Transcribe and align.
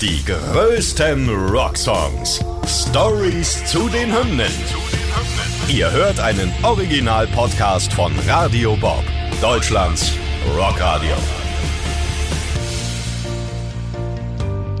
Die 0.00 0.24
größten 0.24 1.28
Rocksongs. 1.50 2.42
Stories 2.66 3.62
zu 3.66 3.86
den 3.90 4.10
Hymnen. 4.10 4.50
Ihr 5.68 5.90
hört 5.90 6.18
einen 6.18 6.50
Original-Podcast 6.62 7.92
von 7.92 8.10
Radio 8.26 8.76
Bob, 8.76 9.04
Deutschlands 9.42 10.12
Rockradio. 10.56 11.14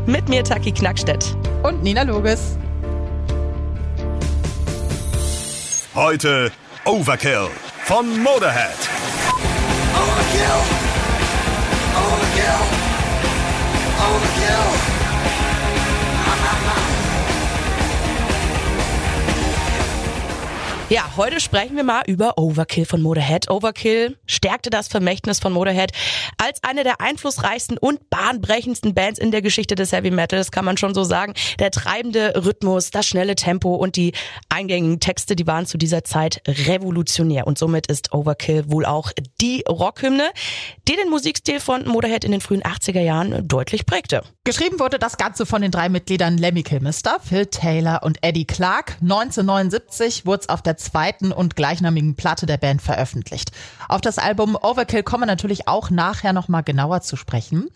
Mit 0.06 0.26
mir 0.30 0.42
Taki 0.42 0.72
Knackstedt. 0.72 1.36
Und 1.64 1.82
Nina 1.82 2.04
Loges. 2.04 2.56
Heute 5.94 6.50
Overkill 6.86 7.48
von 7.84 8.22
Motorhead. 8.22 8.70
Overkill! 9.92 10.62
Overkill! 11.94 12.54
Overkill! 13.98 14.99
Ja, 20.90 21.08
heute 21.16 21.38
sprechen 21.38 21.76
wir 21.76 21.84
mal 21.84 22.02
über 22.08 22.36
Overkill 22.36 22.84
von 22.84 23.00
Motorhead. 23.00 23.48
Overkill 23.48 24.18
stärkte 24.26 24.70
das 24.70 24.88
Vermächtnis 24.88 25.38
von 25.38 25.52
Motorhead 25.52 25.92
als 26.36 26.64
eine 26.64 26.82
der 26.82 27.00
einflussreichsten 27.00 27.78
und 27.78 28.10
bahnbrechendsten 28.10 28.92
Bands 28.92 29.20
in 29.20 29.30
der 29.30 29.40
Geschichte 29.40 29.76
des 29.76 29.92
Heavy 29.92 30.10
Metals, 30.10 30.50
kann 30.50 30.64
man 30.64 30.76
schon 30.78 30.92
so 30.92 31.04
sagen. 31.04 31.34
Der 31.60 31.70
treibende 31.70 32.42
Rhythmus, 32.44 32.90
das 32.90 33.06
schnelle 33.06 33.36
Tempo 33.36 33.76
und 33.76 33.94
die 33.94 34.14
eingängigen 34.48 34.98
Texte, 34.98 35.36
die 35.36 35.46
waren 35.46 35.64
zu 35.64 35.78
dieser 35.78 36.02
Zeit 36.02 36.42
revolutionär. 36.48 37.46
Und 37.46 37.56
somit 37.56 37.86
ist 37.86 38.12
Overkill 38.12 38.68
wohl 38.68 38.84
auch 38.84 39.12
die 39.40 39.62
Rockhymne, 39.68 40.28
die 40.88 40.96
den 40.96 41.08
Musikstil 41.08 41.60
von 41.60 41.86
Motorhead 41.86 42.24
in 42.24 42.32
den 42.32 42.40
frühen 42.40 42.64
80er 42.64 43.00
Jahren 43.00 43.46
deutlich 43.46 43.86
prägte. 43.86 44.24
Geschrieben 44.42 44.80
wurde 44.80 44.98
das 44.98 45.18
Ganze 45.18 45.46
von 45.46 45.62
den 45.62 45.70
drei 45.70 45.88
Mitgliedern 45.88 46.36
Lemmy 46.36 46.64
Kilmister, 46.64 47.18
Phil 47.22 47.46
Taylor 47.46 48.02
und 48.02 48.18
Eddie 48.22 48.46
Clark. 48.46 48.96
1979 49.02 50.26
wurde 50.26 50.40
es 50.40 50.48
auf 50.48 50.62
der 50.62 50.79
zweiten 50.80 51.32
und 51.32 51.56
gleichnamigen 51.56 52.16
Platte 52.16 52.46
der 52.46 52.56
Band 52.56 52.82
veröffentlicht. 52.82 53.52
Auf 53.88 54.00
das 54.00 54.18
Album 54.18 54.56
Overkill 54.60 55.02
kommen 55.02 55.22
wir 55.22 55.26
natürlich 55.26 55.68
auch 55.68 55.90
nachher 55.90 56.32
nochmal 56.32 56.62
genauer 56.62 57.02
zu 57.02 57.16
sprechen. 57.16 57.68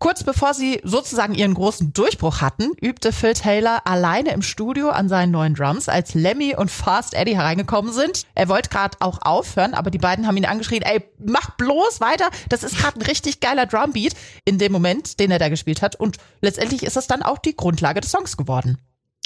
Kurz 0.00 0.22
bevor 0.22 0.54
sie 0.54 0.80
sozusagen 0.84 1.34
ihren 1.34 1.54
großen 1.54 1.92
Durchbruch 1.92 2.40
hatten, 2.40 2.70
übte 2.80 3.12
Phil 3.12 3.34
Taylor 3.34 3.84
alleine 3.84 4.32
im 4.32 4.42
Studio 4.42 4.90
an 4.90 5.08
seinen 5.08 5.32
neuen 5.32 5.54
Drums, 5.54 5.88
als 5.88 6.14
Lemmy 6.14 6.54
und 6.54 6.70
Fast 6.70 7.14
Eddie 7.14 7.34
hereingekommen 7.34 7.92
sind. 7.92 8.24
Er 8.36 8.48
wollte 8.48 8.70
gerade 8.70 8.96
auch 9.00 9.18
aufhören, 9.22 9.74
aber 9.74 9.90
die 9.90 9.98
beiden 9.98 10.28
haben 10.28 10.36
ihn 10.36 10.46
angeschrien, 10.46 10.82
ey, 10.82 11.02
mach 11.18 11.50
bloß 11.56 12.00
weiter, 12.00 12.30
das 12.48 12.62
ist 12.62 12.78
gerade 12.78 13.00
ein 13.00 13.06
richtig 13.06 13.40
geiler 13.40 13.66
Drumbeat 13.66 14.14
in 14.44 14.58
dem 14.58 14.70
Moment, 14.70 15.18
den 15.18 15.32
er 15.32 15.40
da 15.40 15.48
gespielt 15.48 15.82
hat. 15.82 15.96
Und 15.96 16.18
letztendlich 16.40 16.84
ist 16.84 16.94
das 16.94 17.08
dann 17.08 17.24
auch 17.24 17.38
die 17.38 17.56
Grundlage 17.56 18.00
des 18.00 18.12
Songs 18.12 18.36
geworden. 18.36 18.78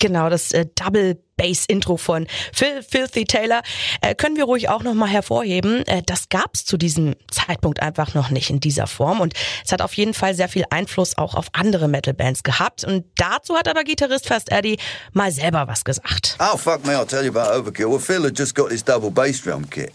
Genau, 0.03 0.29
das 0.29 0.51
äh, 0.51 0.67
Double 0.75 1.17
Bass 1.37 1.65
Intro 1.67 1.97
von 1.97 2.27
Phil 2.53 2.83
Filthy 2.83 3.25
Taylor 3.25 3.63
äh, 4.01 4.17
können 4.17 4.35
wir 4.37 4.43
ruhig 4.43 4.69
auch 4.69 4.83
nochmal 4.83 5.09
hervorheben. 5.09 5.87
Äh, 5.87 6.03
das 6.05 6.29
gab 6.29 6.57
es 6.57 6.65
zu 6.65 6.77
diesem 6.77 7.15
Zeitpunkt 7.31 7.81
einfach 7.81 8.13
noch 8.13 8.31
nicht 8.31 8.51
in 8.51 8.59
dieser 8.59 8.89
Form 8.89 9.21
und 9.21 9.35
es 9.65 9.71
hat 9.71 9.81
auf 9.81 9.95
jeden 9.95 10.13
Fall 10.13 10.35
sehr 10.35 10.49
viel 10.49 10.65
Einfluss 10.71 11.17
auch 11.17 11.37
auf 11.37 11.47
andere 11.53 11.87
Metal 11.87 12.15
Bands 12.15 12.43
gehabt 12.43 12.83
und 12.83 13.05
dazu 13.15 13.55
hat 13.55 13.69
aber 13.69 13.85
Gitarrist 13.85 14.27
Fast 14.27 14.51
Eddie 14.51 14.77
mal 15.13 15.31
selber 15.31 15.69
was 15.69 15.85
gesagt. 15.85 16.37
Oh 16.41 16.57
fuck 16.57 16.85
me, 16.85 16.95
I'll 16.95 17.07
tell 17.07 17.25
you 17.25 17.31
about 17.31 17.57
Overkill. 17.57 17.89
Well, 17.89 18.01
Phil 18.01 18.25
had 18.25 18.37
just 18.37 18.57
got 18.57 18.71
this 18.71 18.83
double 18.83 19.13
bass 19.13 19.41
drum 19.41 19.71
kit, 19.71 19.93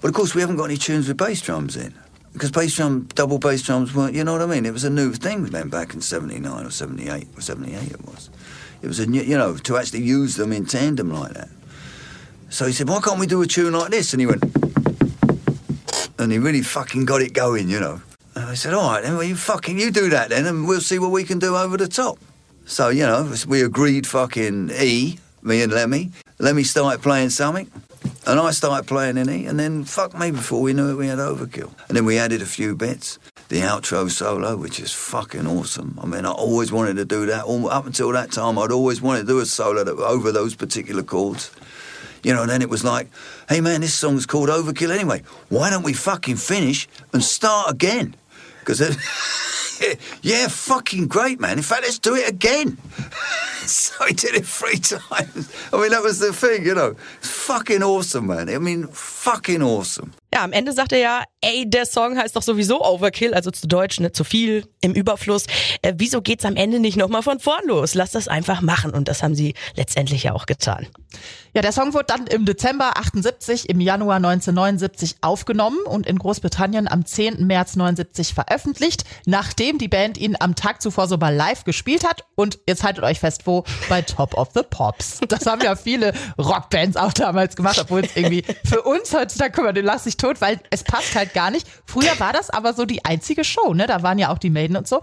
but 0.00 0.08
of 0.08 0.16
course 0.16 0.34
we 0.34 0.40
haven't 0.40 0.56
got 0.56 0.70
any 0.70 0.78
tunes 0.78 1.06
with 1.06 1.18
bass 1.18 1.42
drums 1.42 1.76
in. 1.76 1.92
Because 2.32 2.50
bass 2.50 2.76
drum, 2.76 3.08
double 3.14 3.38
bass 3.38 3.62
drums 3.62 3.94
weren't, 3.94 4.14
you 4.14 4.24
know 4.24 4.32
what 4.32 4.40
I 4.40 4.46
mean? 4.46 4.64
It 4.64 4.72
was 4.72 4.84
a 4.84 4.90
new 4.90 5.12
thing 5.12 5.44
then 5.50 5.68
back 5.68 5.92
in 5.92 6.00
79 6.00 6.64
or 6.64 6.70
78, 6.70 7.28
or 7.36 7.42
78 7.42 7.92
it 7.92 8.06
was. 8.06 8.30
It 8.82 8.86
was 8.86 9.00
a 9.00 9.06
new, 9.06 9.22
you 9.22 9.36
know, 9.36 9.56
to 9.56 9.76
actually 9.76 10.02
use 10.02 10.36
them 10.36 10.52
in 10.52 10.64
tandem 10.66 11.12
like 11.12 11.32
that. 11.34 11.48
So 12.50 12.66
he 12.66 12.72
said, 12.72 12.88
why 12.88 13.00
can't 13.00 13.18
we 13.18 13.26
do 13.26 13.42
a 13.42 13.46
tune 13.46 13.72
like 13.72 13.90
this? 13.90 14.12
And 14.12 14.20
he 14.20 14.26
went, 14.26 14.42
and 16.18 16.32
he 16.32 16.38
really 16.38 16.62
fucking 16.62 17.04
got 17.04 17.20
it 17.20 17.34
going, 17.34 17.68
you 17.68 17.80
know. 17.80 18.00
And 18.34 18.44
I 18.44 18.54
said, 18.54 18.72
all 18.72 18.90
right, 18.90 19.02
then, 19.02 19.14
well, 19.14 19.24
you 19.24 19.36
fucking, 19.36 19.78
you 19.78 19.90
do 19.90 20.08
that 20.10 20.30
then, 20.30 20.46
and 20.46 20.66
we'll 20.66 20.80
see 20.80 20.98
what 20.98 21.10
we 21.10 21.24
can 21.24 21.38
do 21.38 21.56
over 21.56 21.76
the 21.76 21.88
top. 21.88 22.18
So, 22.66 22.88
you 22.88 23.04
know, 23.04 23.32
we 23.48 23.62
agreed 23.62 24.06
fucking 24.06 24.70
E, 24.70 25.18
me 25.42 25.62
and 25.62 25.72
Lemmy. 25.72 26.12
Lemmy 26.38 26.62
started 26.62 27.02
playing 27.02 27.30
something, 27.30 27.70
and 28.26 28.38
I 28.38 28.52
started 28.52 28.86
playing 28.86 29.16
in 29.16 29.28
E, 29.28 29.46
and 29.46 29.58
then, 29.58 29.84
fuck 29.84 30.16
me, 30.16 30.30
before 30.30 30.62
we 30.62 30.72
knew 30.72 30.90
it, 30.90 30.94
we 30.94 31.08
had 31.08 31.18
Overkill. 31.18 31.72
And 31.88 31.96
then 31.96 32.04
we 32.04 32.16
added 32.18 32.42
a 32.42 32.46
few 32.46 32.76
bits. 32.76 33.18
The 33.48 33.60
outro 33.60 34.10
solo, 34.10 34.56
which 34.56 34.78
is 34.78 34.92
fucking 34.92 35.46
awesome. 35.46 35.98
I 36.02 36.06
mean, 36.06 36.26
I 36.26 36.30
always 36.30 36.70
wanted 36.70 36.96
to 36.96 37.06
do 37.06 37.24
that. 37.26 37.44
All, 37.44 37.70
up 37.70 37.86
until 37.86 38.12
that 38.12 38.30
time, 38.30 38.58
I'd 38.58 38.70
always 38.70 39.00
wanted 39.00 39.20
to 39.20 39.26
do 39.26 39.38
a 39.38 39.46
solo 39.46 39.84
that, 39.84 39.96
over 39.96 40.32
those 40.32 40.54
particular 40.54 41.02
chords. 41.02 41.50
You 42.22 42.34
know, 42.34 42.42
and 42.42 42.50
then 42.50 42.60
it 42.60 42.68
was 42.68 42.84
like, 42.84 43.08
hey 43.48 43.60
man, 43.60 43.80
this 43.80 43.94
song's 43.94 44.26
called 44.26 44.50
Overkill 44.50 44.90
anyway. 44.90 45.22
Why 45.48 45.70
don't 45.70 45.82
we 45.82 45.94
fucking 45.94 46.36
finish 46.36 46.88
and 47.14 47.24
start 47.24 47.70
again? 47.70 48.16
Because 48.60 48.80
yeah, 50.22 50.48
fucking 50.48 51.08
great, 51.08 51.40
man. 51.40 51.56
In 51.56 51.62
fact, 51.62 51.82
let's 51.82 51.98
do 51.98 52.16
it 52.16 52.28
again. 52.28 52.76
so 53.64 53.94
I 54.00 54.12
did 54.12 54.34
it 54.34 54.44
three 54.44 54.78
times. 54.78 55.52
I 55.72 55.80
mean, 55.80 55.90
that 55.90 56.02
was 56.02 56.18
the 56.18 56.32
thing, 56.32 56.66
you 56.66 56.74
know. 56.74 56.94
Fucking 57.20 57.82
awesome, 57.82 58.26
man. 58.26 58.48
I 58.50 58.58
mean, 58.58 58.88
fucking 58.88 59.62
awesome. 59.62 60.12
Ja, 60.38 60.44
am 60.44 60.52
Ende 60.52 60.72
sagt 60.72 60.92
er 60.92 60.98
ja, 60.98 61.24
ey, 61.40 61.68
der 61.68 61.84
Song 61.84 62.16
heißt 62.16 62.36
doch 62.36 62.42
sowieso 62.42 62.84
Overkill, 62.84 63.34
also 63.34 63.50
zu 63.50 63.66
Deutsch, 63.66 63.98
ne, 63.98 64.12
zu 64.12 64.22
viel, 64.22 64.68
im 64.80 64.92
Überfluss. 64.92 65.46
Äh, 65.82 65.94
wieso 65.96 66.22
geht's 66.22 66.44
am 66.44 66.54
Ende 66.54 66.78
nicht 66.78 66.96
nochmal 66.96 67.22
von 67.22 67.40
vorn 67.40 67.66
los? 67.66 67.94
Lass 67.94 68.12
das 68.12 68.28
einfach 68.28 68.60
machen. 68.60 68.92
Und 68.92 69.08
das 69.08 69.24
haben 69.24 69.34
sie 69.34 69.54
letztendlich 69.74 70.22
ja 70.22 70.34
auch 70.34 70.46
getan. 70.46 70.86
Ja, 71.54 71.62
der 71.62 71.72
Song 71.72 71.94
wurde 71.94 72.06
dann 72.06 72.26
im 72.26 72.44
Dezember 72.44 72.98
78, 72.98 73.68
im 73.68 73.80
Januar 73.80 74.16
1979 74.16 75.16
aufgenommen 75.22 75.78
und 75.86 76.06
in 76.06 76.18
Großbritannien 76.18 76.86
am 76.86 77.04
10. 77.04 77.46
März 77.46 77.74
79 77.74 78.34
veröffentlicht, 78.34 79.04
nachdem 79.26 79.78
die 79.78 79.88
Band 79.88 80.18
ihn 80.18 80.36
am 80.38 80.54
Tag 80.54 80.82
zuvor 80.82 81.08
so 81.08 81.16
mal 81.16 81.34
live 81.34 81.64
gespielt 81.64 82.06
hat. 82.06 82.24
Und 82.36 82.60
jetzt 82.68 82.84
haltet 82.84 83.02
euch 83.02 83.18
fest, 83.18 83.42
wo? 83.46 83.64
Bei 83.88 84.02
Top 84.02 84.34
of 84.34 84.50
the 84.54 84.62
Pops. 84.68 85.20
Das 85.28 85.46
haben 85.46 85.62
ja 85.62 85.76
viele 85.76 86.12
Rockbands 86.38 86.96
auch 86.96 87.12
damals 87.12 87.56
gemacht, 87.56 87.78
obwohl 87.80 88.04
es 88.04 88.14
irgendwie 88.14 88.44
für 88.64 88.82
uns 88.82 89.12
heutzutage, 89.14 89.52
guck 89.54 89.64
mal, 89.64 89.72
den 89.72 89.84
lass 89.84 90.06
ich 90.06 90.16
tot, 90.16 90.27
weil 90.40 90.60
es 90.70 90.84
passt 90.84 91.14
halt 91.14 91.34
gar 91.34 91.50
nicht. 91.50 91.66
Früher 91.86 92.18
war 92.18 92.32
das 92.32 92.50
aber 92.50 92.74
so 92.74 92.84
die 92.84 93.04
einzige 93.04 93.44
Show, 93.44 93.74
ne? 93.74 93.86
Da 93.86 94.02
waren 94.02 94.18
ja 94.18 94.30
auch 94.30 94.38
die 94.38 94.50
Maiden 94.50 94.76
und 94.76 94.86
so. 94.86 95.00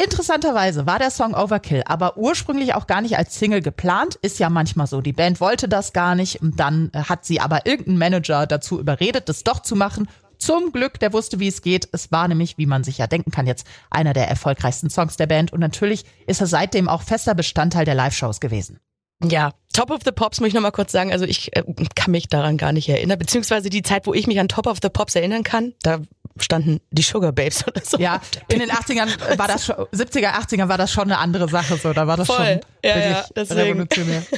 Interessanterweise 0.00 0.86
war 0.86 1.00
der 1.00 1.10
Song 1.10 1.34
Overkill 1.34 1.82
aber 1.84 2.16
ursprünglich 2.16 2.74
auch 2.74 2.86
gar 2.86 3.00
nicht 3.00 3.18
als 3.18 3.36
Single 3.36 3.62
geplant. 3.62 4.14
Ist 4.22 4.38
ja 4.38 4.48
manchmal 4.48 4.86
so. 4.86 5.00
Die 5.00 5.12
Band 5.12 5.40
wollte 5.40 5.68
das 5.68 5.92
gar 5.92 6.14
nicht 6.14 6.40
und 6.40 6.60
dann 6.60 6.92
hat 6.94 7.24
sie 7.24 7.40
aber 7.40 7.66
irgendein 7.66 7.98
Manager 7.98 8.46
dazu 8.46 8.78
überredet, 8.78 9.28
das 9.28 9.42
doch 9.42 9.60
zu 9.60 9.74
machen. 9.74 10.08
Zum 10.38 10.70
Glück, 10.70 11.00
der 11.00 11.12
wusste, 11.12 11.40
wie 11.40 11.48
es 11.48 11.62
geht. 11.62 11.88
Es 11.90 12.12
war 12.12 12.28
nämlich, 12.28 12.58
wie 12.58 12.66
man 12.66 12.84
sich 12.84 12.98
ja 12.98 13.08
denken 13.08 13.32
kann, 13.32 13.48
jetzt 13.48 13.66
einer 13.90 14.12
der 14.12 14.28
erfolgreichsten 14.28 14.88
Songs 14.88 15.16
der 15.16 15.26
Band 15.26 15.52
und 15.52 15.58
natürlich 15.58 16.04
ist 16.28 16.40
er 16.40 16.46
seitdem 16.46 16.88
auch 16.88 17.02
fester 17.02 17.34
Bestandteil 17.34 17.84
der 17.84 17.96
Live-Shows 17.96 18.38
gewesen. 18.38 18.78
Ja, 19.24 19.52
Top 19.72 19.90
of 19.90 20.00
the 20.04 20.12
Pops 20.12 20.40
muss 20.40 20.48
ich 20.48 20.54
nochmal 20.54 20.72
kurz 20.72 20.92
sagen. 20.92 21.12
Also 21.12 21.24
ich 21.24 21.54
äh, 21.56 21.62
kann 21.94 22.10
mich 22.12 22.28
daran 22.28 22.56
gar 22.56 22.72
nicht 22.72 22.88
erinnern. 22.88 23.18
Beziehungsweise 23.18 23.70
die 23.70 23.82
Zeit, 23.82 24.06
wo 24.06 24.14
ich 24.14 24.26
mich 24.26 24.38
an 24.40 24.48
Top 24.48 24.66
of 24.66 24.78
the 24.82 24.88
Pops 24.88 25.14
erinnern 25.14 25.42
kann, 25.42 25.74
da 25.82 26.00
standen 26.40 26.80
die 26.92 27.02
Sugar 27.02 27.32
Babes 27.32 27.66
oder 27.66 27.80
so. 27.84 27.98
Ja, 27.98 28.20
in 28.48 28.60
den 28.60 28.70
80ern 28.70 29.38
war 29.38 29.48
das 29.48 29.66
schon, 29.66 29.74
70er, 29.92 30.34
80er 30.34 30.68
war 30.68 30.78
das 30.78 30.92
schon 30.92 31.04
eine 31.04 31.18
andere 31.18 31.48
Sache 31.48 31.76
so. 31.76 31.92
Da 31.92 32.06
war 32.06 32.16
das 32.16 32.28
Voll. 32.28 32.36
schon 32.36 32.60
Ja, 32.84 32.94
wirklich 32.94 33.12
ja, 33.16 33.24
deswegen. 33.34 33.60
revolutionär. 33.60 34.22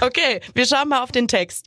Okay, 0.00 0.40
wir 0.54 0.66
schauen 0.66 0.88
mal 0.88 1.02
auf 1.02 1.12
den 1.12 1.28
Text. 1.28 1.66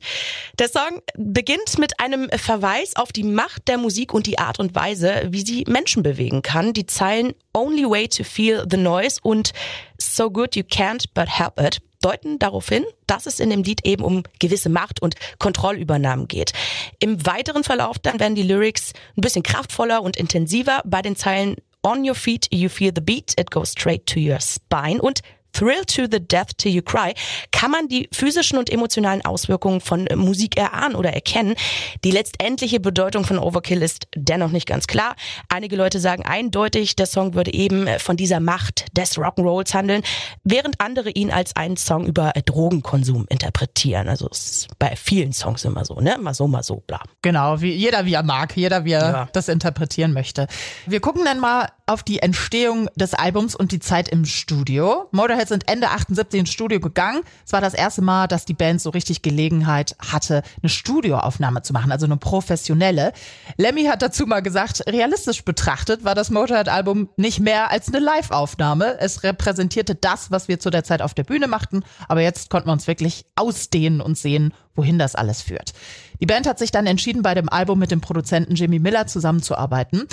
Der 0.59 0.67
Song 0.69 1.01
beginnt 1.17 1.79
mit 1.79 1.99
einem 1.99 2.29
Verweis 2.29 2.95
auf 2.95 3.11
die 3.11 3.23
Macht 3.23 3.67
der 3.67 3.77
Musik 3.77 4.13
und 4.13 4.27
die 4.27 4.37
Art 4.37 4.59
und 4.59 4.75
Weise, 4.75 5.23
wie 5.29 5.43
sie 5.45 5.63
Menschen 5.67 6.03
bewegen 6.03 6.41
kann. 6.41 6.73
Die 6.73 6.85
Zeilen 6.85 7.33
Only 7.53 7.85
way 7.89 8.07
to 8.07 8.23
feel 8.23 8.65
the 8.69 8.77
noise 8.77 9.19
und 9.23 9.53
So 9.99 10.29
good 10.29 10.55
you 10.55 10.63
can't 10.63 11.05
but 11.15 11.27
help 11.27 11.59
it 11.59 11.79
deuten 12.07 12.39
darauf 12.39 12.69
hin, 12.69 12.85
dass 13.05 13.25
es 13.25 13.39
in 13.41 13.49
dem 13.49 13.63
Lied 13.63 13.85
eben 13.85 14.03
um 14.03 14.23
gewisse 14.39 14.69
Macht 14.69 15.01
und 15.01 15.15
Kontrollübernahmen 15.39 16.27
geht. 16.27 16.53
Im 16.99 17.25
weiteren 17.25 17.63
Verlauf 17.65 17.99
dann 17.99 18.19
werden 18.19 18.35
die 18.35 18.43
Lyrics 18.43 18.93
ein 19.17 19.21
bisschen 19.21 19.43
kraftvoller 19.43 20.01
und 20.01 20.15
intensiver 20.15 20.81
bei 20.85 21.01
den 21.01 21.17
Zeilen 21.17 21.57
On 21.83 22.07
your 22.07 22.15
feet 22.15 22.47
you 22.51 22.69
feel 22.69 22.91
the 22.93 23.01
beat, 23.01 23.33
it 23.39 23.51
goes 23.51 23.71
straight 23.71 24.05
to 24.07 24.19
your 24.19 24.39
spine 24.41 25.01
und 25.01 25.21
Thrill 25.57 25.85
to 25.85 26.03
the 26.11 26.19
Death 26.19 26.57
Till 26.57 26.71
You 26.71 26.81
Cry 26.83 27.13
kann 27.51 27.71
man 27.71 27.87
die 27.87 28.09
physischen 28.13 28.59
und 28.59 28.69
emotionalen 28.69 29.25
Auswirkungen 29.25 29.81
von 29.81 30.05
äh, 30.07 30.15
Musik 30.15 30.55
erahnen 30.57 30.95
oder 30.95 31.11
erkennen. 31.13 31.55
Die 32.03 32.11
letztendliche 32.11 32.79
Bedeutung 32.79 33.23
von 33.25 33.39
Overkill 33.39 33.81
ist 33.81 34.07
dennoch 34.15 34.51
nicht 34.51 34.67
ganz 34.67 34.85
klar. 34.87 35.15
Einige 35.49 35.75
Leute 35.75 35.99
sagen 35.99 36.25
eindeutig, 36.25 36.95
der 36.95 37.07
Song 37.07 37.33
würde 37.33 37.53
eben 37.53 37.87
äh, 37.87 37.97
von 37.99 38.17
dieser 38.17 38.39
Macht 38.39 38.85
des 38.95 39.17
Rock'n'Rolls 39.17 39.73
handeln, 39.73 40.03
während 40.43 40.79
andere 40.79 41.09
ihn 41.09 41.31
als 41.31 41.55
einen 41.55 41.77
Song 41.77 42.05
über 42.05 42.35
äh, 42.35 42.41
Drogenkonsum 42.43 43.25
interpretieren. 43.29 44.09
Also 44.09 44.27
es 44.31 44.51
ist 44.51 44.79
bei 44.79 44.95
vielen 44.95 45.33
Songs 45.33 45.65
immer 45.65 45.85
so, 45.85 45.95
ne? 46.01 46.17
Mal 46.19 46.33
so, 46.33 46.47
mal 46.47 46.61
so, 46.63 46.83
bla. 46.85 47.01
Genau, 47.23 47.61
wie 47.61 47.71
jeder 47.73 48.05
wie 48.05 48.13
er 48.13 48.23
mag, 48.23 48.55
jeder 48.55 48.85
wie 48.85 48.91
er 48.91 49.01
Ja. 49.11 49.29
das 49.33 49.47
interpretieren 49.47 50.13
möchte. 50.13 50.47
Wir 50.85 50.99
gucken 50.99 51.25
dann 51.25 51.39
mal 51.39 51.69
auf 51.87 52.03
die 52.03 52.19
Entstehung 52.19 52.89
des 52.95 53.13
Albums 53.13 53.55
und 53.55 53.71
die 53.71 53.79
Zeit 53.79 54.09
im 54.09 54.25
Studio. 54.25 55.07
Motorhead 55.11 55.47
sind 55.47 55.69
Ende 55.69 55.89
78 55.89 56.41
ins 56.41 56.49
Studio 56.49 56.81
gegangen. 56.81 57.21
Es 57.45 57.53
war 57.53 57.61
das 57.61 57.73
erste 57.73 58.01
Mal, 58.01 58.27
dass 58.27 58.45
die 58.45 58.53
Band 58.53 58.81
so 58.81 58.89
richtig 58.89 59.21
Gelegenheit 59.21 59.95
hatte, 59.99 60.43
eine 60.61 60.69
Studioaufnahme 60.69 61.61
zu 61.61 61.71
machen, 61.71 61.91
also 61.91 62.05
eine 62.05 62.17
professionelle. 62.17 63.13
Lemmy 63.55 63.85
hat 63.85 64.01
dazu 64.01 64.27
mal 64.27 64.41
gesagt, 64.41 64.83
realistisch 64.87 65.45
betrachtet 65.45 66.03
war 66.03 66.13
das 66.13 66.29
Motorhead-Album 66.29 67.09
nicht 67.15 67.39
mehr 67.39 67.71
als 67.71 67.87
eine 67.87 67.99
Live-Aufnahme. 67.99 68.99
Es 68.99 69.23
repräsentierte 69.23 69.95
das, 69.95 70.29
was 70.29 70.49
wir 70.49 70.59
zu 70.59 70.69
der 70.69 70.83
Zeit 70.83 71.01
auf 71.01 71.13
der 71.13 71.23
Bühne 71.23 71.47
machten, 71.47 71.83
aber 72.09 72.21
jetzt 72.21 72.49
konnten 72.49 72.67
wir 72.67 72.73
uns 72.73 72.87
wirklich 72.87 73.25
ausdehnen 73.35 74.01
und 74.01 74.17
sehen, 74.17 74.53
wohin 74.75 74.99
das 74.99 75.15
alles 75.15 75.41
führt. 75.41 75.73
Die 76.19 76.25
Band 76.25 76.47
hat 76.47 76.59
sich 76.59 76.71
dann 76.71 76.87
entschieden, 76.87 77.21
bei 77.21 77.33
dem 77.33 77.49
Album 77.49 77.79
mit 77.79 77.91
dem 77.91 78.01
Produzenten 78.01 78.55
Jimmy 78.55 78.79
Miller 78.79 79.07
zusammenzuarbeiten. 79.07 80.07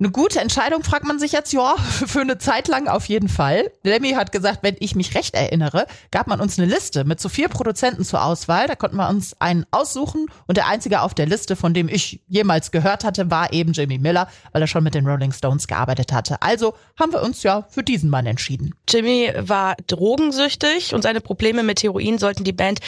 Eine 0.00 0.10
gute 0.10 0.40
Entscheidung, 0.40 0.82
fragt 0.82 1.04
man 1.04 1.20
sich 1.20 1.30
jetzt, 1.30 1.52
ja, 1.52 1.76
für 1.78 2.20
eine 2.20 2.38
Zeit 2.38 2.66
lang 2.66 2.88
auf 2.88 3.06
jeden 3.06 3.28
Fall. 3.28 3.70
Lemmy 3.84 4.10
hat 4.10 4.32
gesagt, 4.32 4.58
wenn 4.62 4.74
ich 4.80 4.96
mich 4.96 5.14
recht 5.14 5.34
erinnere, 5.36 5.86
gab 6.10 6.26
man 6.26 6.40
uns 6.40 6.58
eine 6.58 6.66
Liste 6.66 7.04
mit 7.04 7.20
so 7.20 7.28
vier 7.28 7.48
Produzenten 7.48 8.04
zur 8.04 8.24
Auswahl. 8.24 8.66
Da 8.66 8.74
konnten 8.74 8.96
wir 8.96 9.08
uns 9.08 9.40
einen 9.40 9.64
aussuchen 9.70 10.26
und 10.48 10.56
der 10.56 10.66
einzige 10.66 11.00
auf 11.00 11.14
der 11.14 11.26
Liste, 11.26 11.54
von 11.54 11.74
dem 11.74 11.88
ich 11.88 12.20
jemals 12.26 12.72
gehört 12.72 13.04
hatte, 13.04 13.30
war 13.30 13.52
eben 13.52 13.72
Jimmy 13.72 13.98
Miller, 13.98 14.26
weil 14.50 14.62
er 14.62 14.66
schon 14.66 14.82
mit 14.82 14.96
den 14.96 15.06
Rolling 15.06 15.30
Stones 15.30 15.68
gearbeitet 15.68 16.12
hatte. 16.12 16.42
Also 16.42 16.74
haben 16.98 17.12
wir 17.12 17.22
uns 17.22 17.44
ja 17.44 17.64
für 17.70 17.84
diesen 17.84 18.10
Mann 18.10 18.26
entschieden. 18.26 18.74
Jimmy 18.88 19.32
war 19.38 19.76
drogensüchtig 19.86 20.92
und 20.92 21.02
seine 21.02 21.20
Probleme 21.20 21.62
mit 21.62 21.84
Heroin 21.84 22.18
sollten 22.18 22.42
die 22.42 22.52
Band 22.52 22.80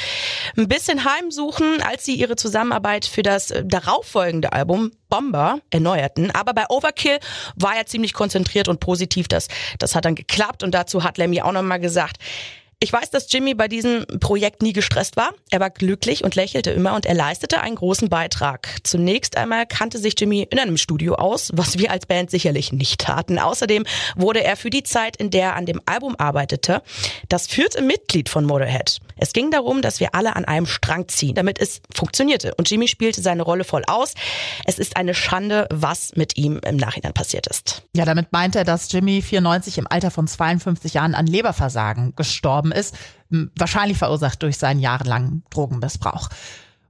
ein 0.56 0.66
bisschen 0.66 1.04
heimsuchen, 1.04 1.82
als 1.82 2.04
sie 2.04 2.16
ihre 2.16 2.34
Zusammenarbeit 2.34 3.04
für 3.06 3.22
das 3.22 3.54
darauffolgende 3.64 4.52
Album 4.52 4.90
Bomber 5.08 5.60
erneuerten. 5.70 6.30
Aber 6.30 6.54
bei 6.54 6.64
Overkill 6.68 7.18
war 7.56 7.76
er 7.76 7.86
ziemlich 7.86 8.12
konzentriert 8.12 8.68
und 8.68 8.80
positiv. 8.80 9.28
Das, 9.28 9.48
das 9.78 9.94
hat 9.94 10.04
dann 10.04 10.14
geklappt 10.14 10.62
und 10.62 10.72
dazu 10.72 11.04
hat 11.04 11.18
Lemmy 11.18 11.40
auch 11.42 11.52
nochmal 11.52 11.80
gesagt, 11.80 12.18
ich 12.78 12.92
weiß, 12.92 13.08
dass 13.08 13.32
Jimmy 13.32 13.54
bei 13.54 13.68
diesem 13.68 14.04
Projekt 14.20 14.60
nie 14.60 14.74
gestresst 14.74 15.16
war. 15.16 15.30
Er 15.50 15.60
war 15.60 15.70
glücklich 15.70 16.24
und 16.24 16.34
lächelte 16.34 16.72
immer 16.72 16.94
und 16.94 17.06
er 17.06 17.14
leistete 17.14 17.62
einen 17.62 17.76
großen 17.76 18.10
Beitrag. 18.10 18.68
Zunächst 18.82 19.38
einmal 19.38 19.64
kannte 19.64 19.96
sich 19.96 20.14
Jimmy 20.20 20.46
in 20.50 20.58
einem 20.58 20.76
Studio 20.76 21.14
aus, 21.14 21.50
was 21.54 21.78
wir 21.78 21.90
als 21.90 22.04
Band 22.04 22.30
sicherlich 22.30 22.72
nicht 22.72 23.00
taten. 23.00 23.38
Außerdem 23.38 23.84
wurde 24.14 24.44
er 24.44 24.56
für 24.56 24.68
die 24.68 24.82
Zeit, 24.82 25.16
in 25.16 25.30
der 25.30 25.46
er 25.46 25.56
an 25.56 25.64
dem 25.64 25.80
Album 25.86 26.16
arbeitete, 26.18 26.82
das 27.30 27.46
vierte 27.46 27.80
Mitglied 27.80 28.28
von 28.28 28.44
Motorhead. 28.44 28.98
Es 29.18 29.32
ging 29.32 29.50
darum, 29.50 29.80
dass 29.80 29.98
wir 29.98 30.14
alle 30.14 30.36
an 30.36 30.44
einem 30.44 30.66
Strang 30.66 31.08
ziehen, 31.08 31.34
damit 31.34 31.58
es 31.58 31.80
funktionierte. 31.94 32.54
Und 32.56 32.70
Jimmy 32.70 32.88
spielte 32.88 33.22
seine 33.22 33.42
Rolle 33.42 33.64
voll 33.64 33.84
aus. 33.86 34.12
Es 34.66 34.78
ist 34.78 34.98
eine 34.98 35.14
Schande, 35.14 35.66
was 35.70 36.14
mit 36.16 36.36
ihm 36.36 36.60
im 36.66 36.76
Nachhinein 36.76 37.14
passiert 37.14 37.46
ist. 37.46 37.82
Ja, 37.96 38.04
damit 38.04 38.32
meint 38.32 38.54
er, 38.54 38.64
dass 38.64 38.92
Jimmy 38.92 39.22
94 39.22 39.78
im 39.78 39.86
Alter 39.86 40.10
von 40.10 40.28
52 40.28 40.92
Jahren 40.92 41.14
an 41.14 41.26
Leberversagen 41.26 42.14
gestorben 42.14 42.65
gestorben 42.66 42.72
ist, 42.72 42.96
wahrscheinlich 43.56 43.98
verursacht 43.98 44.42
durch 44.42 44.58
seinen 44.58 44.80
jahrelangen 44.80 45.44
Drogenmissbrauch. 45.50 46.28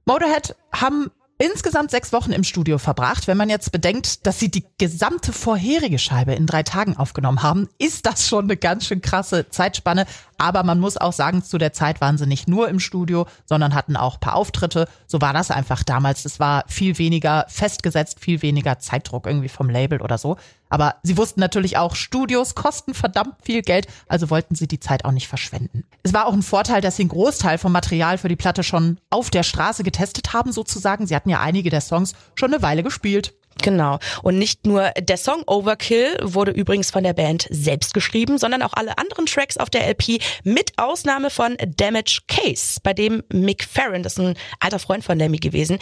Motorhead 0.05 0.55
haben 0.71 1.11
insgesamt 1.39 1.91
sechs 1.91 2.13
Wochen 2.13 2.31
im 2.31 2.43
Studio 2.43 2.79
verbracht. 2.79 3.27
Wenn 3.27 3.37
man 3.37 3.49
jetzt 3.49 3.71
bedenkt, 3.71 4.25
dass 4.25 4.39
sie 4.39 4.49
die 4.49 4.65
gesamte 4.79 5.31
vorherige 5.31 5.99
Scheibe 5.99 6.33
in 6.33 6.47
drei 6.47 6.63
Tagen 6.63 6.97
aufgenommen 6.97 7.43
haben, 7.43 7.69
ist 7.77 8.07
das 8.07 8.27
schon 8.27 8.45
eine 8.45 8.57
ganz 8.57 8.87
schön 8.87 9.01
krasse 9.01 9.47
Zeitspanne. 9.49 10.07
Aber 10.39 10.63
man 10.63 10.79
muss 10.79 10.97
auch 10.97 11.13
sagen, 11.13 11.43
zu 11.43 11.59
der 11.59 11.73
Zeit 11.73 12.01
waren 12.01 12.17
sie 12.17 12.25
nicht 12.25 12.47
nur 12.47 12.69
im 12.69 12.79
Studio, 12.79 13.27
sondern 13.45 13.75
hatten 13.75 13.95
auch 13.95 14.19
paar 14.19 14.35
Auftritte. 14.35 14.87
So 15.05 15.21
war 15.21 15.33
das 15.33 15.51
einfach 15.51 15.83
damals. 15.83 16.25
Es 16.25 16.39
war 16.39 16.63
viel 16.67 16.97
weniger 16.97 17.45
festgesetzt, 17.49 18.19
viel 18.19 18.41
weniger 18.41 18.79
Zeitdruck 18.79 19.27
irgendwie 19.27 19.49
vom 19.49 19.69
Label 19.69 20.01
oder 20.01 20.17
so. 20.17 20.37
Aber 20.69 20.95
sie 21.03 21.17
wussten 21.17 21.39
natürlich 21.39 21.77
auch, 21.77 21.95
Studios 21.95 22.55
kosten 22.55 22.93
verdammt 22.93 23.35
viel 23.43 23.61
Geld, 23.61 23.87
also 24.07 24.29
wollten 24.29 24.55
sie 24.55 24.67
die 24.67 24.79
Zeit 24.79 25.05
auch 25.05 25.11
nicht 25.11 25.27
verschwenden. 25.27 25.83
Es 26.03 26.13
war 26.13 26.25
auch 26.25 26.33
ein 26.33 26.43
Vorteil, 26.43 26.81
dass 26.81 26.97
sie 26.97 27.03
einen 27.03 27.09
Großteil 27.09 27.57
vom 27.57 27.71
Material 27.71 28.17
für 28.17 28.29
die 28.29 28.35
Platte 28.35 28.63
schon 28.63 28.97
auf 29.09 29.29
der 29.29 29.43
Straße 29.43 29.83
getestet 29.83 30.33
haben, 30.33 30.51
sozusagen. 30.51 31.07
Sie 31.07 31.15
hatten 31.15 31.29
ja 31.29 31.39
einige 31.39 31.69
der 31.69 31.81
Songs 31.81 32.13
schon 32.35 32.53
eine 32.53 32.61
Weile 32.61 32.83
gespielt. 32.83 33.33
Genau. 33.61 33.99
Und 34.23 34.37
nicht 34.37 34.65
nur 34.65 34.91
der 34.99 35.17
Song 35.17 35.43
Overkill 35.45 36.17
wurde 36.21 36.51
übrigens 36.51 36.91
von 36.91 37.03
der 37.03 37.13
Band 37.13 37.47
selbst 37.49 37.93
geschrieben, 37.93 38.37
sondern 38.37 38.61
auch 38.61 38.73
alle 38.73 38.97
anderen 38.97 39.25
Tracks 39.25 39.57
auf 39.57 39.69
der 39.69 39.87
LP 39.87 40.19
mit 40.43 40.73
Ausnahme 40.77 41.29
von 41.29 41.57
Damage 41.75 42.19
Case, 42.27 42.79
bei 42.83 42.93
dem 42.93 43.23
Mick 43.31 43.63
Farron, 43.63 44.03
das 44.03 44.13
ist 44.13 44.19
ein 44.19 44.37
alter 44.59 44.79
Freund 44.79 45.03
von 45.03 45.17
Lemmy 45.17 45.37
gewesen, 45.37 45.79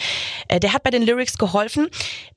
äh, 0.48 0.60
der 0.60 0.72
hat 0.72 0.82
bei 0.82 0.90
den 0.90 1.02
Lyrics 1.02 1.38
geholfen. 1.38 1.88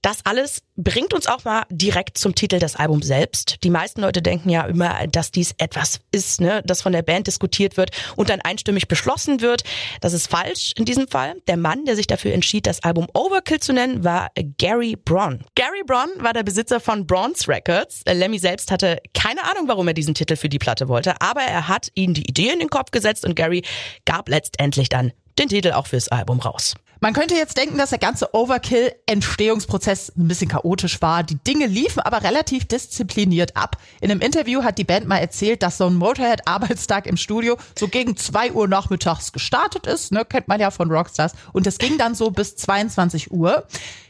Das 0.01 0.25
alles 0.25 0.63
bringt 0.75 1.13
uns 1.13 1.27
auch 1.27 1.43
mal 1.43 1.63
direkt 1.69 2.17
zum 2.17 2.35
Titel 2.35 2.59
des 2.59 2.75
Albums 2.75 3.05
selbst. 3.05 3.63
Die 3.63 3.69
meisten 3.69 4.01
Leute 4.01 4.21
denken 4.21 4.49
ja 4.49 4.65
immer, 4.65 5.07
dass 5.07 5.31
dies 5.31 5.53
etwas 5.57 5.99
ist, 6.11 6.41
ne, 6.41 6.61
das 6.65 6.81
von 6.81 6.93
der 6.93 7.01
Band 7.01 7.27
diskutiert 7.27 7.77
wird 7.77 7.91
und 8.15 8.29
dann 8.29 8.41
einstimmig 8.41 8.87
beschlossen 8.87 9.41
wird. 9.41 9.63
Das 10.01 10.13
ist 10.13 10.27
falsch 10.27 10.73
in 10.77 10.85
diesem 10.85 11.07
Fall. 11.07 11.35
Der 11.47 11.57
Mann, 11.57 11.85
der 11.85 11.95
sich 11.95 12.07
dafür 12.07 12.33
entschied, 12.33 12.65
das 12.65 12.83
Album 12.83 13.07
Overkill 13.13 13.59
zu 13.59 13.73
nennen, 13.73 14.03
war 14.03 14.31
Gary 14.57 14.95
Braun. 14.95 15.28
Braun. 15.29 15.45
Gary 15.55 15.83
Braun 15.85 16.09
war 16.17 16.33
der 16.33 16.43
Besitzer 16.43 16.79
von 16.79 17.05
Bronze 17.05 17.47
Records. 17.47 18.01
Lemmy 18.07 18.39
selbst 18.39 18.71
hatte 18.71 18.99
keine 19.13 19.43
Ahnung, 19.43 19.67
warum 19.67 19.87
er 19.87 19.93
diesen 19.93 20.13
Titel 20.13 20.35
für 20.35 20.49
die 20.49 20.59
Platte 20.59 20.87
wollte, 20.87 21.21
aber 21.21 21.41
er 21.41 21.67
hat 21.67 21.89
ihnen 21.95 22.13
die 22.13 22.27
Idee 22.27 22.49
in 22.51 22.59
den 22.59 22.69
Kopf 22.69 22.91
gesetzt 22.91 23.25
und 23.25 23.35
Gary 23.35 23.63
gab 24.05 24.29
letztendlich 24.29 24.89
dann 24.89 25.11
den 25.37 25.49
Titel 25.49 25.71
auch 25.71 25.87
fürs 25.87 26.07
Album 26.09 26.39
raus. 26.39 26.75
Man 27.01 27.13
könnte 27.13 27.35
jetzt 27.35 27.57
denken, 27.57 27.77
dass 27.77 27.91
der 27.91 27.99
ganze 27.99 28.33
Overkill-Entstehungsprozess 28.33 30.11
ein 30.17 30.27
bisschen 30.27 30.49
chaotisch 30.49 31.01
war. 31.01 31.23
Die 31.23 31.41
Dinge 31.41 31.65
liefen 31.65 32.01
aber 32.01 32.23
relativ 32.23 32.65
diszipliniert 32.65 33.55
ab. 33.55 33.77
In 34.01 34.11
einem 34.11 34.19
Interview 34.19 34.63
hat 34.63 34.77
die 34.77 34.83
Band 34.83 35.07
mal 35.07 35.19
erzählt, 35.19 35.63
dass 35.63 35.77
so 35.77 35.85
ein 35.85 35.95
Motorhead-Arbeitstag 35.95 37.07
im 37.07 37.15
Studio 37.15 37.57
so 37.77 37.87
gegen 37.87 38.17
zwei 38.17 38.51
Uhr 38.51 38.67
nachmittags 38.67 39.31
gestartet 39.31 39.87
ist. 39.87 40.11
Ne, 40.11 40.25
kennt 40.25 40.49
man 40.49 40.59
ja 40.59 40.71
von 40.71 40.91
Rockstars. 40.91 41.33
Und 41.53 41.67
das 41.67 41.77
ging 41.77 41.97
dann 41.97 42.15
so 42.15 42.31
bis 42.31 42.57
22 42.57 43.31
Uhr. 43.31 43.65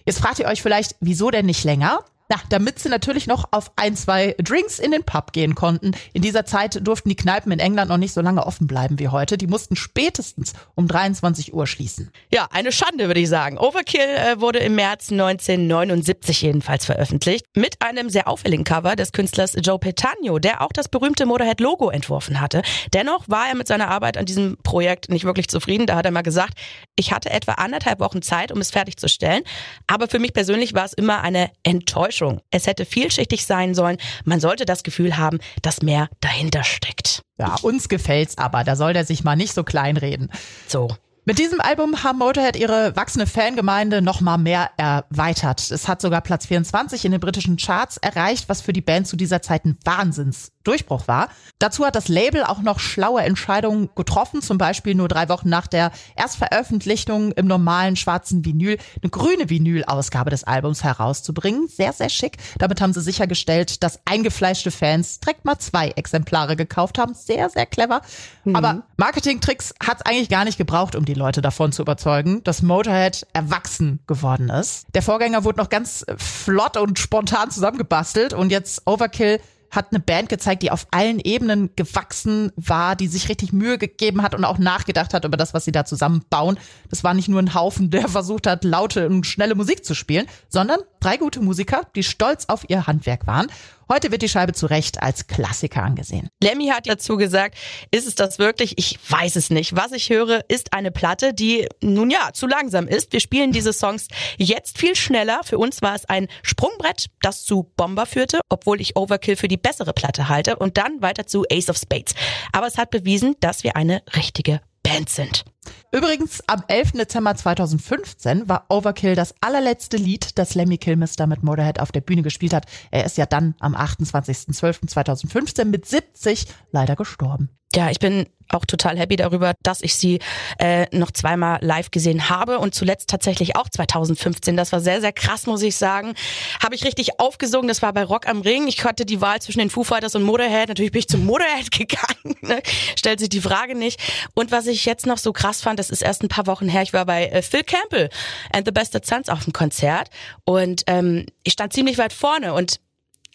Jetzt 0.06 0.20
fragt 0.20 0.40
ihr 0.40 0.48
euch 0.48 0.64
vielleicht, 0.64 0.96
wieso 1.00 1.30
denn 1.30 1.46
nicht 1.46 1.64
länger? 1.64 2.04
Na, 2.32 2.40
damit 2.50 2.78
sie 2.78 2.90
natürlich 2.90 3.26
noch 3.26 3.46
auf 3.50 3.72
ein, 3.76 3.96
zwei 3.96 4.36
Drinks 4.38 4.78
in 4.78 4.92
den 4.92 5.04
Pub 5.04 5.34
gehen 5.34 5.56
konnten. 5.56 5.94
In 6.14 6.22
dieser 6.22 6.46
Zeit 6.46 6.86
durften 6.86 7.10
die 7.10 7.16
Kneipen 7.16 7.52
in 7.52 7.58
England 7.58 7.90
noch 7.90 7.98
nicht 7.98 8.14
so 8.14 8.22
lange 8.22 8.46
offen 8.46 8.68
bleiben 8.68 9.00
wie 9.00 9.08
heute. 9.08 9.36
Die 9.36 9.48
mussten 9.48 9.76
spätestens 9.76 10.54
um 10.76 10.88
23 10.88 11.56
Uhr 11.56 11.66
schließen. 11.66 12.12
Ja, 12.32 12.48
eine 12.52 12.72
Schande, 12.72 13.08
würde 13.08 13.20
ich 13.20 13.30
sagen. 13.30 13.58
Overkill 13.58 14.02
äh, 14.02 14.40
wurde 14.40 14.60
im 14.60 14.76
März 14.76 15.12
1979 15.12 16.44
jedenfalls 16.44 16.86
veröffentlicht. 16.86 17.46
Mit 17.56 17.82
einem 17.82 18.12
sehr 18.12 18.28
auffälligen 18.28 18.64
Cover 18.64 18.96
des 18.96 19.12
Künstlers 19.12 19.56
Joe 19.64 19.80
Petagno, 19.80 20.38
der 20.38 20.62
auch 20.62 20.72
das 20.72 20.88
berühmte 20.88 21.26
Motorhead-Logo 21.26 21.90
entworfen 21.90 22.40
hatte. 22.40 22.62
Dennoch 22.94 23.28
war 23.28 23.48
er 23.48 23.56
mit 23.56 23.68
seiner 23.68 23.88
Arbeit 23.88 24.18
an 24.18 24.28
diesem 24.28 24.56
Projekt 24.62 25.10
nicht 25.10 25.26
wirklich 25.26 25.48
zufrieden. 25.48 25.88
Da 25.88 25.96
hat 25.96 26.06
er 26.06 26.12
mal 26.12 26.22
gesagt, 26.22 26.54
ich 26.96 27.12
hatte 27.12 27.32
etwa 27.32 27.54
anderthalb 27.54 28.00
Wochen 28.00 28.22
Zeit, 28.22 28.52
um 28.52 28.62
es 28.62 28.70
fertigzustellen. 28.70 29.42
Aber 29.88 30.08
für 30.08 30.20
mich 30.20 30.34
persönlich 30.34 30.76
war 30.76 30.86
es 30.86 30.94
immer 30.94 31.22
eine 31.22 31.50
Enttäuschung 31.64 32.19
Enttäuschung. 32.20 32.42
Es 32.52 32.68
hätte 32.68 32.86
vielschichtig 32.86 33.46
sein 33.46 33.74
sollen. 33.74 33.98
Man 34.26 34.40
sollte 34.40 34.66
das 34.66 34.84
Gefühl 34.84 35.18
haben, 35.18 35.40
dass 35.62 35.82
mehr 35.82 36.10
dahinter 36.22 36.64
steckt. 36.64 37.22
Ja, 37.38 37.56
uns 37.62 37.90
gefällt's 37.90 38.38
aber. 38.38 38.64
Da 38.64 38.76
soll 38.76 38.94
der 38.94 39.06
sich 39.06 39.24
mal 39.24 39.36
nicht 39.36 39.54
so 39.54 39.64
kleinreden. 39.64 40.32
So. 40.68 40.90
Mit 41.30 41.38
diesem 41.38 41.62
Album 41.62 42.04
haben 42.04 42.18
Motorhead 42.18 42.56
ihre 42.56 42.96
wachsende 42.96 43.28
Fangemeinde 43.28 44.02
noch 44.02 44.20
mal 44.20 44.40
mehr 44.40 44.72
erweitert. 44.78 45.70
Es 45.70 45.88
hat 45.88 46.02
sogar 46.02 46.22
Platz 46.22 46.48
24 46.48 47.06
in 47.06 47.12
den 47.12 47.22
britischen 47.22 47.56
Charts 47.56 47.98
erreicht, 47.98 48.50
was 48.50 48.62
für 48.62 48.74
die 48.74 48.82
Band 48.82 49.06
zu 49.06 49.16
dieser 49.16 49.44
Zeit 49.44 49.64
ein 49.64 49.78
Wahnsinnsdurchbruch 49.86 51.08
war. 51.08 51.30
Dazu 51.60 51.86
hat 51.86 51.96
das 51.96 52.08
Label 52.08 52.44
auch 52.46 52.64
noch 52.64 52.80
schlaue 52.80 53.22
Entscheidungen 53.22 53.92
getroffen, 53.94 54.42
zum 54.42 54.58
Beispiel 54.58 54.96
nur 54.96 55.08
drei 55.08 55.30
Wochen 55.30 55.50
nach 55.50 55.68
der 55.68 55.92
Erstveröffentlichung 56.16 57.32
im 57.34 57.46
normalen 57.46 57.96
schwarzen 57.96 58.44
Vinyl 58.44 58.80
eine 59.00 59.12
grüne 59.12 59.52
Vinyl-Ausgabe 59.52 60.32
des 60.32 60.46
Albums 60.46 60.84
herauszubringen. 60.84 61.68
Sehr, 61.68 61.94
sehr 61.94 62.10
schick. 62.10 62.38
Damit 62.58 62.82
haben 62.82 62.94
sie 62.94 63.02
sichergestellt, 63.02 63.84
dass 63.84 64.00
eingefleischte 64.06 64.72
Fans 64.72 65.20
direkt 65.20 65.46
mal 65.46 65.60
zwei 65.60 65.90
Exemplare 65.90 66.56
gekauft 66.56 66.98
haben. 66.98 67.14
Sehr, 67.14 67.52
sehr 67.52 67.68
clever. 67.68 68.02
Mhm. 68.46 68.56
Aber 68.56 68.84
Marketingtricks 68.98 69.76
hat 69.86 69.98
es 70.00 70.06
eigentlich 70.08 70.30
gar 70.30 70.44
nicht 70.44 70.58
gebraucht, 70.58 70.96
um 70.96 71.06
die 71.06 71.19
Leute 71.20 71.42
davon 71.42 71.72
zu 71.72 71.84
überzeugen, 71.84 72.44
dass 72.44 72.64
Motorhead 72.64 73.28
erwachsen 73.34 74.00
geworden 74.08 74.50
ist. 74.50 74.88
Der 74.96 75.04
Vorgänger 75.04 75.44
wurde 75.44 75.60
noch 75.60 75.70
ganz 75.70 76.06
flott 76.18 76.78
und 76.78 76.98
spontan 76.98 77.52
zusammengebastelt 77.52 78.34
und 78.34 78.52
jetzt 78.52 78.82
Overkill 78.88 79.40
hat 79.72 79.88
eine 79.92 80.00
Band 80.00 80.30
gezeigt, 80.30 80.64
die 80.64 80.72
auf 80.72 80.88
allen 80.92 81.20
Ebenen 81.20 81.70
gewachsen 81.76 82.52
war, 82.56 82.96
die 82.96 83.08
sich 83.08 83.30
richtig 83.30 83.54
Mühe 83.54 83.78
gegeben 83.78 84.22
hat 84.22 84.34
und 84.34 84.46
auch 84.46 84.58
nachgedacht 84.58 85.14
hat 85.14 85.26
über 85.26 85.38
das, 85.38 85.54
was 85.54 85.66
sie 85.66 85.72
da 85.72 85.86
zusammenbauen. 85.86 86.58
Das 86.90 87.04
war 87.04 87.14
nicht 87.14 87.28
nur 87.28 87.42
ein 87.42 87.54
Haufen, 87.54 87.90
der 87.90 88.08
versucht 88.10 88.48
hat, 88.48 88.64
laute 88.64 89.08
und 89.08 89.26
schnelle 89.26 89.56
Musik 89.56 89.86
zu 89.86 89.94
spielen, 89.94 90.26
sondern 90.48 90.80
Drei 91.00 91.18
gute 91.18 91.40
Musiker, 91.40 91.84
die 91.96 92.04
stolz 92.04 92.46
auf 92.48 92.70
ihr 92.70 92.86
Handwerk 92.86 93.26
waren. 93.26 93.48
Heute 93.92 94.12
wird 94.12 94.22
die 94.22 94.30
Scheibe 94.30 94.54
zu 94.54 94.66
Recht 94.66 95.02
als 95.02 95.28
Klassiker 95.28 95.82
angesehen. 95.82 96.28
Lemmy 96.44 96.68
hat 96.68 96.88
dazu 96.88 97.18
gesagt, 97.18 97.58
ist 97.90 98.06
es 98.06 98.16
das 98.16 98.38
wirklich? 98.38 98.78
Ich 98.78 99.00
weiß 99.10 99.36
es 99.36 99.50
nicht. 99.50 99.76
Was 99.76 99.94
ich 99.94 100.10
höre, 100.10 100.44
ist 100.48 100.74
eine 100.74 100.92
Platte, 100.92 101.34
die 101.34 101.68
nun 101.82 102.12
ja 102.12 102.32
zu 102.34 102.46
langsam 102.46 102.88
ist. 102.88 103.14
Wir 103.14 103.20
spielen 103.20 103.52
diese 103.52 103.74
Songs 103.74 104.08
jetzt 104.38 104.78
viel 104.78 104.96
schneller. 104.96 105.42
Für 105.44 105.58
uns 105.58 105.82
war 105.82 105.96
es 105.96 106.06
ein 106.06 106.28
Sprungbrett, 106.44 107.08
das 107.22 107.46
zu 107.46 107.72
Bomber 107.78 108.06
führte, 108.06 108.42
obwohl 108.50 108.80
ich 108.82 108.96
Overkill 108.96 109.38
für 109.38 109.48
die 109.48 109.58
bessere 109.58 109.94
Platte 109.94 110.30
halte 110.30 110.58
und 110.58 110.78
dann 110.78 111.02
weiter 111.02 111.26
zu 111.26 111.46
Ace 111.50 111.70
of 111.70 111.78
Spades. 111.78 112.14
Aber 112.52 112.68
es 112.68 112.78
hat 112.78 112.92
bewiesen, 112.92 113.36
dass 113.40 113.64
wir 113.64 113.76
eine 113.76 114.04
richtige 114.16 114.62
Band 114.84 115.10
sind. 115.10 115.46
Übrigens, 115.92 116.42
am 116.48 116.64
11. 116.68 116.94
Dezember 116.94 117.36
2015 117.36 118.48
war 118.48 118.66
Overkill 118.70 119.16
das 119.16 119.34
allerletzte 119.42 119.98
Lied, 119.98 120.38
das 120.38 120.56
Lemmy 120.56 120.78
Kilmister 120.78 121.28
mit 121.28 121.44
Motorhead 121.44 121.80
auf 121.80 121.92
der 121.92 122.02
Bühne 122.02 122.22
gespielt 122.22 122.54
hat. 122.54 122.66
Er 122.92 123.06
ist 123.06 123.18
ja 123.18 123.26
dann 123.26 123.56
am 123.60 123.76
28.12.2015 123.76 125.66
mit 125.66 125.86
70 125.86 126.46
leider 126.72 126.96
gestorben. 126.96 127.50
Ja, 127.76 127.92
ich 127.92 128.00
bin 128.00 128.26
auch 128.52 128.66
total 128.66 128.98
happy 128.98 129.16
darüber, 129.16 129.54
dass 129.64 129.82
ich 129.82 129.96
sie 129.96 130.20
äh, 130.58 130.88
noch 130.96 131.12
zweimal 131.12 131.60
live 131.62 131.92
gesehen 131.92 132.30
habe 132.30 132.60
und 132.60 132.74
zuletzt 132.74 133.10
tatsächlich 133.10 133.56
auch 133.56 133.70
2015. 133.70 134.58
Das 134.58 134.72
war 134.72 134.80
sehr, 134.80 135.02
sehr 135.02 135.14
krass, 135.14 135.46
muss 135.46 135.62
ich 135.62 135.76
sagen. 135.76 136.16
Habe 136.64 136.76
ich 136.76 136.84
richtig 136.84 137.20
aufgesogen. 137.20 137.68
Das 137.68 137.82
war 137.82 137.94
bei 137.94 138.04
Rock 138.04 138.28
am 138.28 138.42
Ring. 138.42 138.68
Ich 138.68 138.84
hatte 138.84 139.06
die 139.06 139.22
Wahl 139.22 139.40
zwischen 139.42 139.60
den 139.60 139.70
Foo 139.70 139.84
Fighters 139.84 140.16
und 140.16 140.24
Motorhead. 140.24 140.70
Natürlich 140.70 140.92
bin 140.92 141.00
ich 141.00 141.08
zum 141.08 141.26
Motorhead 141.26 141.72
gegangen. 141.72 142.36
Ne? 142.42 142.62
Stellt 142.96 143.20
sich 143.20 143.30
die 143.30 143.42
Frage 143.42 143.76
nicht. 143.76 144.02
Und 144.34 144.52
was 144.52 144.66
ich 144.66 144.86
jetzt 144.86 145.06
noch 145.06 145.20
so 145.20 145.32
krass 145.32 145.59
fand, 145.62 145.80
das 145.80 145.90
ist 145.90 146.02
erst 146.02 146.24
ein 146.24 146.30
paar 146.30 146.48
Wochen 146.48 146.70
her. 146.70 146.82
Ich 146.82 146.94
war 146.94 147.06
bei 147.06 147.28
äh, 147.28 147.42
Phil 147.42 147.64
Campbell 147.64 148.10
and 148.52 148.66
the 148.66 148.72
Best 148.72 148.98
Sons 149.06 149.30
auf 149.30 149.44
dem 149.44 149.54
Konzert 149.54 150.10
und 150.46 150.84
ähm, 150.88 151.26
ich 151.44 151.54
stand 151.54 151.74
ziemlich 151.74 151.98
weit 151.98 152.14
vorne 152.14 152.54
und 152.54 152.80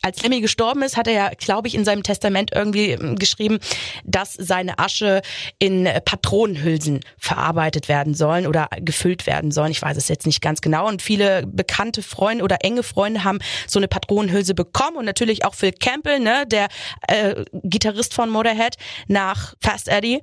als 0.04 0.22
Lemmy 0.22 0.42
gestorben 0.42 0.82
ist, 0.82 0.98
hat 0.98 1.06
er 1.06 1.14
ja, 1.14 1.30
glaube 1.30 1.66
ich, 1.66 1.74
in 1.74 1.84
seinem 1.84 2.02
Testament 2.02 2.50
irgendwie 2.54 2.90
ähm, 2.90 3.16
geschrieben, 3.16 3.58
dass 4.04 4.34
seine 4.34 4.78
Asche 4.78 5.22
in 5.58 5.88
Patronenhülsen 6.04 7.00
verarbeitet 7.16 7.88
werden 7.88 8.12
sollen 8.12 8.46
oder 8.46 8.68
gefüllt 8.80 9.26
werden 9.26 9.50
sollen. 9.50 9.70
Ich 9.70 9.80
weiß 9.80 9.96
es 9.96 10.08
jetzt 10.08 10.26
nicht 10.26 10.42
ganz 10.42 10.60
genau. 10.60 10.86
Und 10.86 11.00
viele 11.00 11.46
bekannte 11.46 12.02
Freunde 12.02 12.44
oder 12.44 12.58
enge 12.60 12.82
Freunde 12.82 13.24
haben 13.24 13.38
so 13.66 13.78
eine 13.78 13.88
Patronenhülse 13.88 14.54
bekommen 14.54 14.98
und 14.98 15.06
natürlich 15.06 15.44
auch 15.46 15.54
Phil 15.54 15.72
Campbell, 15.72 16.20
ne, 16.20 16.44
der 16.46 16.68
äh, 17.08 17.44
Gitarrist 17.62 18.12
von 18.12 18.28
Motorhead 18.28 18.76
nach 19.08 19.54
Fast 19.60 19.88
Eddie. 19.88 20.20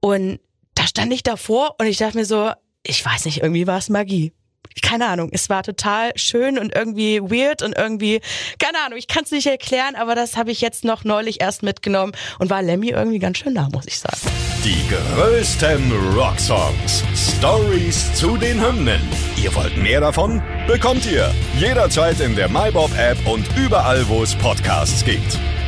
Und 0.00 0.40
da 0.74 0.86
stand 0.86 1.12
ich 1.12 1.22
davor 1.22 1.76
und 1.78 1.86
ich 1.86 1.98
dachte 1.98 2.18
mir 2.18 2.24
so, 2.24 2.50
ich 2.82 3.04
weiß 3.04 3.26
nicht, 3.26 3.42
irgendwie 3.42 3.66
war 3.66 3.78
es 3.78 3.88
Magie 3.88 4.32
keine 4.80 5.08
Ahnung, 5.08 5.28
es 5.32 5.50
war 5.50 5.62
total 5.62 6.12
schön 6.16 6.58
und 6.58 6.74
irgendwie 6.74 7.20
weird 7.20 7.62
und 7.62 7.76
irgendwie, 7.76 8.20
keine 8.58 8.78
Ahnung, 8.84 8.98
ich 8.98 9.06
kann 9.06 9.24
es 9.24 9.30
nicht 9.30 9.46
erklären, 9.46 9.96
aber 9.96 10.14
das 10.14 10.36
habe 10.36 10.50
ich 10.50 10.60
jetzt 10.60 10.84
noch 10.84 11.04
neulich 11.04 11.42
erst 11.42 11.62
mitgenommen 11.62 12.12
und 12.38 12.48
war 12.48 12.62
Lemmy 12.62 12.90
irgendwie 12.90 13.18
ganz 13.18 13.38
schön 13.38 13.52
nah, 13.52 13.68
muss 13.70 13.86
ich 13.86 13.98
sagen. 13.98 14.18
Die 14.64 14.82
größten 14.88 15.92
Rocksongs. 16.14 17.02
Stories 17.36 18.14
zu 18.14 18.36
den 18.36 18.64
Hymnen. 18.64 19.00
Ihr 19.36 19.54
wollt 19.54 19.76
mehr 19.76 20.00
davon? 20.00 20.40
Bekommt 20.68 21.04
ihr 21.06 21.34
jederzeit 21.58 22.20
in 22.20 22.36
der 22.36 22.48
MyBob-App 22.48 23.26
und 23.26 23.44
überall, 23.56 24.08
wo 24.08 24.22
es 24.22 24.34
Podcasts 24.36 25.04
gibt. 25.04 25.38